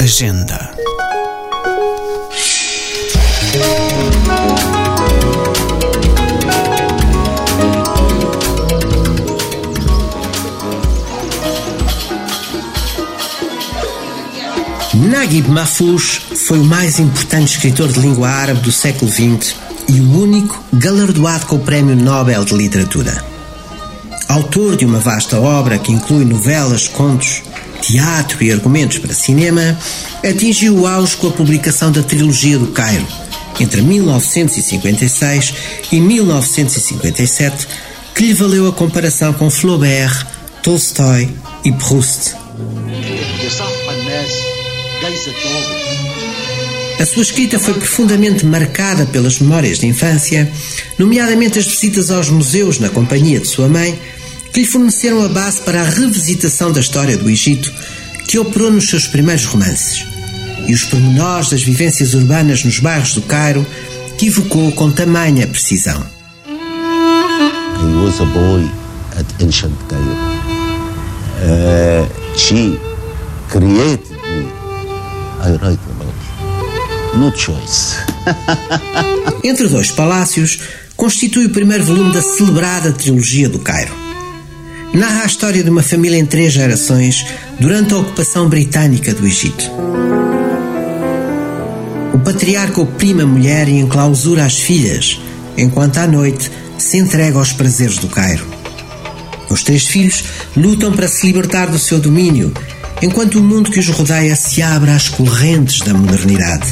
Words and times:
Agenda. 0.00 0.74
Naguib 14.94 15.48
Mahfouz 15.48 16.22
foi 16.46 16.58
o 16.58 16.64
mais 16.64 16.98
importante 16.98 17.52
escritor 17.56 17.92
de 17.92 18.00
língua 18.00 18.30
árabe 18.30 18.60
do 18.60 18.72
século 18.72 19.10
XX 19.10 19.54
e 19.86 20.00
o 20.00 20.18
único 20.18 20.64
galardoado 20.72 21.44
com 21.44 21.56
o 21.56 21.60
Prémio 21.60 21.94
Nobel 21.94 22.42
de 22.46 22.54
Literatura. 22.54 23.22
Autor 24.30 24.76
de 24.76 24.86
uma 24.86 24.98
vasta 24.98 25.38
obra 25.38 25.78
que 25.78 25.92
inclui 25.92 26.24
novelas, 26.24 26.88
contos, 26.88 27.42
teatro 27.80 28.42
e 28.42 28.52
argumentos 28.52 28.98
para 28.98 29.14
cinema, 29.14 29.78
atingiu 30.24 30.76
o 30.76 30.86
auge 30.86 31.16
com 31.16 31.28
a 31.28 31.32
publicação 31.32 31.90
da 31.90 32.02
Trilogia 32.02 32.58
do 32.58 32.68
Cairo, 32.68 33.06
entre 33.58 33.82
1956 33.82 35.54
e 35.92 36.00
1957, 36.00 37.66
que 38.14 38.24
lhe 38.24 38.34
valeu 38.34 38.68
a 38.68 38.72
comparação 38.72 39.32
com 39.32 39.50
Flaubert, 39.50 40.26
Tolstói 40.62 41.28
e 41.64 41.72
Proust. 41.72 42.34
A 47.00 47.06
sua 47.06 47.22
escrita 47.22 47.58
foi 47.58 47.72
profundamente 47.72 48.44
marcada 48.44 49.06
pelas 49.06 49.38
memórias 49.38 49.78
de 49.78 49.86
infância, 49.86 50.52
nomeadamente 50.98 51.58
as 51.58 51.64
visitas 51.64 52.10
aos 52.10 52.28
museus 52.28 52.78
na 52.78 52.90
companhia 52.90 53.40
de 53.40 53.48
sua 53.48 53.68
mãe, 53.68 53.98
que 54.52 54.60
lhe 54.60 54.66
forneceram 54.66 55.24
a 55.24 55.28
base 55.28 55.60
para 55.60 55.80
a 55.80 55.84
revisitação 55.84 56.72
da 56.72 56.80
história 56.80 57.16
do 57.16 57.30
Egito, 57.30 57.72
que 58.26 58.38
operou 58.38 58.70
nos 58.70 58.88
seus 58.88 59.06
primeiros 59.06 59.44
romances, 59.44 60.04
e 60.66 60.74
os 60.74 60.84
pormenores 60.84 61.50
das 61.50 61.62
vivências 61.62 62.14
urbanas 62.14 62.64
nos 62.64 62.78
bairros 62.78 63.14
do 63.14 63.22
Cairo, 63.22 63.66
que 64.18 64.26
evocou 64.26 64.70
com 64.72 64.90
tamanha 64.90 65.46
precisão. 65.46 66.04
I 66.46 68.04
was 68.04 68.20
a 68.20 68.24
boy 68.26 68.68
at 69.16 69.42
ancient 69.42 69.74
Cairo. 69.88 70.16
Uh, 71.42 72.06
she 72.36 72.78
created 73.48 74.10
me. 74.10 74.52
I 75.40 75.56
write 75.62 75.80
about. 75.90 76.20
No 77.16 77.32
choice. 77.34 77.96
Entre 79.42 79.66
dois 79.68 79.90
palácios, 79.90 80.60
constitui 80.96 81.46
o 81.46 81.50
primeiro 81.50 81.84
volume 81.84 82.12
da 82.12 82.20
celebrada 82.20 82.92
trilogia 82.92 83.48
do 83.48 83.58
Cairo. 83.58 84.09
Narra 84.92 85.22
a 85.22 85.26
história 85.26 85.62
de 85.62 85.70
uma 85.70 85.84
família 85.84 86.18
em 86.18 86.26
três 86.26 86.52
gerações 86.52 87.24
durante 87.60 87.94
a 87.94 87.98
ocupação 87.98 88.48
britânica 88.48 89.14
do 89.14 89.24
Egito. 89.24 89.70
O 92.12 92.18
patriarca 92.18 92.80
oprime 92.80 93.22
a 93.22 93.26
mulher 93.26 93.68
e 93.68 93.78
enclausura 93.78 94.44
as 94.44 94.58
filhas, 94.58 95.20
enquanto 95.56 95.98
à 95.98 96.08
noite 96.08 96.50
se 96.76 96.96
entrega 96.98 97.38
aos 97.38 97.52
prazeres 97.52 97.98
do 97.98 98.08
Cairo. 98.08 98.44
Os 99.48 99.62
três 99.62 99.86
filhos 99.86 100.24
lutam 100.56 100.92
para 100.92 101.06
se 101.06 101.24
libertar 101.24 101.68
do 101.68 101.78
seu 101.78 102.00
domínio, 102.00 102.52
enquanto 103.00 103.38
o 103.38 103.42
mundo 103.42 103.70
que 103.70 103.78
os 103.78 103.88
rodeia 103.88 104.34
se 104.34 104.60
abre 104.60 104.90
às 104.90 105.08
correntes 105.08 105.80
da 105.80 105.94
modernidade. 105.94 106.66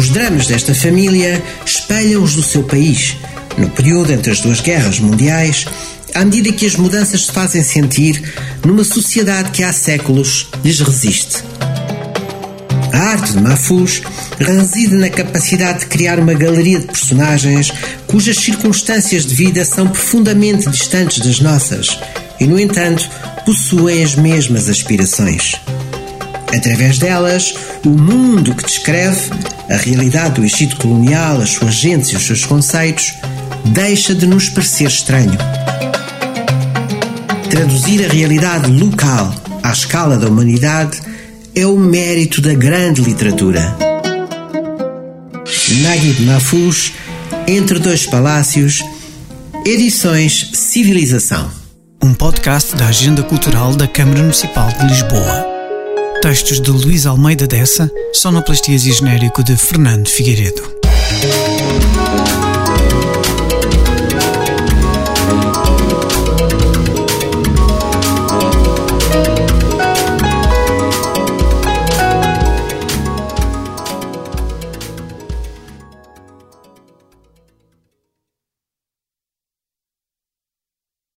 Os 0.00 0.08
dramas 0.08 0.46
desta 0.46 0.74
família 0.74 1.42
espelham 1.64 2.22
os 2.22 2.34
do 2.34 2.42
seu 2.42 2.62
país, 2.62 3.16
no 3.58 3.68
período 3.70 4.12
entre 4.12 4.32
as 4.32 4.40
duas 4.40 4.60
guerras 4.60 4.98
mundiais, 4.98 5.66
à 6.14 6.24
medida 6.24 6.52
que 6.52 6.66
as 6.66 6.76
mudanças 6.76 7.26
se 7.26 7.32
fazem 7.32 7.62
sentir 7.62 8.22
numa 8.64 8.84
sociedade 8.84 9.50
que 9.50 9.62
há 9.62 9.72
séculos 9.72 10.48
lhes 10.64 10.80
resiste. 10.80 11.42
A 12.92 12.98
arte 12.98 13.32
de 13.32 13.40
Mahfouz 13.40 14.02
reside 14.38 14.94
na 14.94 15.10
capacidade 15.10 15.80
de 15.80 15.86
criar 15.86 16.20
uma 16.20 16.34
galeria 16.34 16.78
de 16.78 16.86
personagens 16.86 17.72
cujas 18.06 18.36
circunstâncias 18.36 19.26
de 19.26 19.34
vida 19.34 19.64
são 19.64 19.88
profundamente 19.88 20.70
distantes 20.70 21.18
das 21.18 21.40
nossas 21.40 21.98
e, 22.38 22.46
no 22.46 22.58
entanto, 22.58 23.08
possuem 23.44 24.04
as 24.04 24.14
mesmas 24.14 24.68
aspirações. 24.68 25.56
Através 26.54 26.98
delas, 26.98 27.54
o 27.84 27.90
mundo 27.90 28.54
que 28.54 28.64
descreve, 28.64 29.28
a 29.68 29.76
realidade 29.76 30.34
do 30.40 30.44
Egito 30.44 30.76
colonial, 30.76 31.40
as 31.40 31.50
suas 31.50 31.74
gentes 31.74 32.10
e 32.10 32.16
os 32.16 32.24
seus 32.24 32.44
conceitos, 32.44 33.12
deixa 33.64 34.14
de 34.14 34.26
nos 34.26 34.48
parecer 34.48 34.86
estranho. 34.86 35.38
Traduzir 37.50 38.04
a 38.04 38.12
realidade 38.12 38.70
local 38.70 39.34
à 39.62 39.72
escala 39.72 40.16
da 40.16 40.28
humanidade 40.28 41.00
é 41.54 41.66
o 41.66 41.76
mérito 41.76 42.40
da 42.40 42.52
grande 42.52 43.00
literatura. 43.00 43.76
Naguib 45.82 46.22
Mahfouz, 46.22 46.92
Entre 47.46 47.78
Dois 47.78 48.06
Palácios, 48.06 48.82
Edições 49.64 50.50
Civilização. 50.52 51.50
Um 52.02 52.12
podcast 52.12 52.76
da 52.76 52.88
Agenda 52.88 53.22
Cultural 53.22 53.74
da 53.74 53.86
Câmara 53.86 54.20
Municipal 54.20 54.68
de 54.68 54.86
Lisboa. 54.86 55.46
Textos 56.20 56.60
de 56.60 56.70
Luís 56.70 57.06
Almeida 57.06 57.46
Dessa, 57.46 57.90
sonoplastias 58.12 58.84
e 58.86 58.92
genérico 58.92 59.42
de 59.42 59.56
Fernando 59.56 60.08
Figueiredo. 60.08 60.83